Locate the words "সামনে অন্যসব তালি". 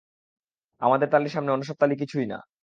1.29-1.95